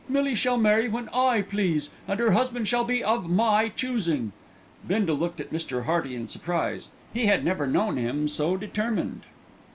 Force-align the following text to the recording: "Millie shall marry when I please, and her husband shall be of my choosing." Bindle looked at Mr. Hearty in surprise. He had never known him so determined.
"Millie 0.09 0.33
shall 0.33 0.57
marry 0.57 0.89
when 0.89 1.07
I 1.09 1.43
please, 1.43 1.91
and 2.07 2.19
her 2.19 2.31
husband 2.31 2.67
shall 2.67 2.83
be 2.83 3.03
of 3.03 3.29
my 3.29 3.69
choosing." 3.69 4.31
Bindle 4.87 5.15
looked 5.15 5.39
at 5.39 5.51
Mr. 5.51 5.83
Hearty 5.83 6.15
in 6.15 6.27
surprise. 6.27 6.89
He 7.13 7.27
had 7.27 7.45
never 7.45 7.67
known 7.67 7.97
him 7.97 8.27
so 8.27 8.57
determined. 8.57 9.25